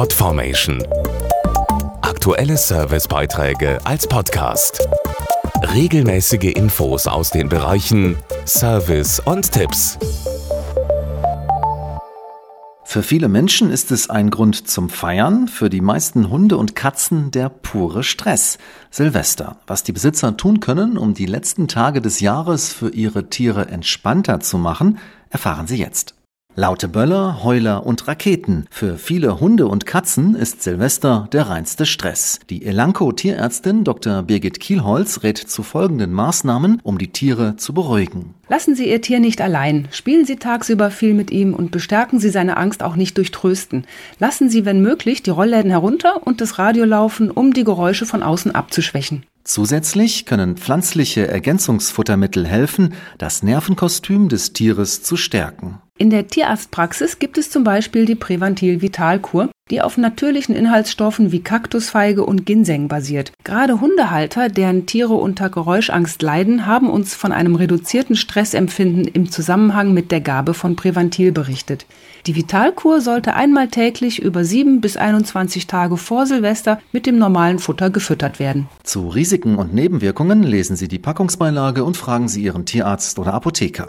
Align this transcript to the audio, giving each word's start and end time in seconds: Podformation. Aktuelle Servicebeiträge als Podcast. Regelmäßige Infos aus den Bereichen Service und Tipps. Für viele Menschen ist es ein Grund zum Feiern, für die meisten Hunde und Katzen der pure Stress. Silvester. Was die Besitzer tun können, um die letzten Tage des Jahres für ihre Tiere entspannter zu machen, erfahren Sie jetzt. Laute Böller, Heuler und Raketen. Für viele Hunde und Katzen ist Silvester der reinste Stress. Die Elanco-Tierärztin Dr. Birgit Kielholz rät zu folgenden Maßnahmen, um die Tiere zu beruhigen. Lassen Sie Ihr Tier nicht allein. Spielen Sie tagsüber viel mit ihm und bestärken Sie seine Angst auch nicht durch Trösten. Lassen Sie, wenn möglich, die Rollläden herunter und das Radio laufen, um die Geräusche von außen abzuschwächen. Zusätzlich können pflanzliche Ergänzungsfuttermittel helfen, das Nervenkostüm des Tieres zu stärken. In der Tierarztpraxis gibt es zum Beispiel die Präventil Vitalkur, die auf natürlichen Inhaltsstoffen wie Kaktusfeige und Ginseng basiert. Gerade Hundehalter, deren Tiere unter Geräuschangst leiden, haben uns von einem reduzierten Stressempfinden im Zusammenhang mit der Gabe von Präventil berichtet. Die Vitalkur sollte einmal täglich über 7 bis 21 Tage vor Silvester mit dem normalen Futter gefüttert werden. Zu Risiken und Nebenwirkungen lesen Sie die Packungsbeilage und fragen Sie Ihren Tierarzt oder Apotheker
Podformation. 0.00 0.82
Aktuelle 2.00 2.56
Servicebeiträge 2.56 3.84
als 3.84 4.06
Podcast. 4.06 4.88
Regelmäßige 5.74 6.54
Infos 6.54 7.06
aus 7.06 7.28
den 7.28 7.50
Bereichen 7.50 8.16
Service 8.46 9.20
und 9.20 9.52
Tipps. 9.52 9.98
Für 12.82 13.02
viele 13.02 13.28
Menschen 13.28 13.70
ist 13.70 13.90
es 13.90 14.08
ein 14.08 14.30
Grund 14.30 14.66
zum 14.70 14.88
Feiern, 14.88 15.48
für 15.48 15.68
die 15.68 15.82
meisten 15.82 16.30
Hunde 16.30 16.56
und 16.56 16.74
Katzen 16.74 17.30
der 17.30 17.50
pure 17.50 18.02
Stress. 18.02 18.56
Silvester. 18.90 19.58
Was 19.66 19.82
die 19.82 19.92
Besitzer 19.92 20.34
tun 20.34 20.60
können, 20.60 20.96
um 20.96 21.12
die 21.12 21.26
letzten 21.26 21.68
Tage 21.68 22.00
des 22.00 22.20
Jahres 22.20 22.72
für 22.72 22.88
ihre 22.88 23.28
Tiere 23.28 23.68
entspannter 23.68 24.40
zu 24.40 24.56
machen, 24.56 24.96
erfahren 25.28 25.66
Sie 25.66 25.76
jetzt. 25.76 26.14
Laute 26.56 26.88
Böller, 26.88 27.44
Heuler 27.44 27.86
und 27.86 28.08
Raketen. 28.08 28.66
Für 28.70 28.98
viele 28.98 29.38
Hunde 29.38 29.68
und 29.68 29.86
Katzen 29.86 30.34
ist 30.34 30.64
Silvester 30.64 31.28
der 31.32 31.48
reinste 31.48 31.86
Stress. 31.86 32.40
Die 32.50 32.66
Elanco-Tierärztin 32.66 33.84
Dr. 33.84 34.24
Birgit 34.24 34.58
Kielholz 34.58 35.22
rät 35.22 35.38
zu 35.38 35.62
folgenden 35.62 36.12
Maßnahmen, 36.12 36.80
um 36.82 36.98
die 36.98 37.12
Tiere 37.12 37.54
zu 37.54 37.72
beruhigen. 37.72 38.34
Lassen 38.48 38.74
Sie 38.74 38.90
Ihr 38.90 39.00
Tier 39.00 39.20
nicht 39.20 39.40
allein. 39.40 39.86
Spielen 39.92 40.26
Sie 40.26 40.36
tagsüber 40.36 40.90
viel 40.90 41.14
mit 41.14 41.30
ihm 41.30 41.54
und 41.54 41.70
bestärken 41.70 42.18
Sie 42.18 42.30
seine 42.30 42.56
Angst 42.56 42.82
auch 42.82 42.96
nicht 42.96 43.16
durch 43.16 43.30
Trösten. 43.30 43.86
Lassen 44.18 44.50
Sie, 44.50 44.64
wenn 44.64 44.82
möglich, 44.82 45.22
die 45.22 45.30
Rollläden 45.30 45.70
herunter 45.70 46.26
und 46.26 46.40
das 46.40 46.58
Radio 46.58 46.84
laufen, 46.84 47.30
um 47.30 47.52
die 47.52 47.64
Geräusche 47.64 48.06
von 48.06 48.24
außen 48.24 48.52
abzuschwächen. 48.52 49.24
Zusätzlich 49.50 50.26
können 50.26 50.56
pflanzliche 50.56 51.26
Ergänzungsfuttermittel 51.26 52.46
helfen, 52.46 52.94
das 53.18 53.42
Nervenkostüm 53.42 54.28
des 54.28 54.52
Tieres 54.52 55.02
zu 55.02 55.16
stärken. 55.16 55.82
In 55.98 56.08
der 56.08 56.28
Tierarztpraxis 56.28 57.18
gibt 57.18 57.36
es 57.36 57.50
zum 57.50 57.64
Beispiel 57.64 58.06
die 58.06 58.14
Präventil 58.14 58.80
Vitalkur, 58.80 59.50
die 59.70 59.80
auf 59.80 59.96
natürlichen 59.96 60.54
Inhaltsstoffen 60.54 61.32
wie 61.32 61.40
Kaktusfeige 61.40 62.24
und 62.24 62.44
Ginseng 62.46 62.88
basiert. 62.88 63.32
Gerade 63.44 63.80
Hundehalter, 63.80 64.48
deren 64.48 64.86
Tiere 64.86 65.14
unter 65.14 65.48
Geräuschangst 65.48 66.22
leiden, 66.22 66.66
haben 66.66 66.90
uns 66.90 67.14
von 67.14 67.32
einem 67.32 67.54
reduzierten 67.54 68.16
Stressempfinden 68.16 69.04
im 69.04 69.30
Zusammenhang 69.30 69.94
mit 69.94 70.10
der 70.10 70.20
Gabe 70.20 70.54
von 70.54 70.76
Präventil 70.76 71.32
berichtet. 71.32 71.86
Die 72.26 72.36
Vitalkur 72.36 73.00
sollte 73.00 73.34
einmal 73.34 73.68
täglich 73.68 74.20
über 74.20 74.44
7 74.44 74.80
bis 74.80 74.96
21 74.96 75.66
Tage 75.66 75.96
vor 75.96 76.26
Silvester 76.26 76.80
mit 76.92 77.06
dem 77.06 77.18
normalen 77.18 77.58
Futter 77.58 77.90
gefüttert 77.90 78.38
werden. 78.38 78.68
Zu 78.82 79.08
Risiken 79.08 79.56
und 79.56 79.72
Nebenwirkungen 79.72 80.42
lesen 80.42 80.76
Sie 80.76 80.88
die 80.88 80.98
Packungsbeilage 80.98 81.84
und 81.84 81.96
fragen 81.96 82.28
Sie 82.28 82.42
Ihren 82.42 82.66
Tierarzt 82.66 83.18
oder 83.18 83.32
Apotheker 83.32 83.88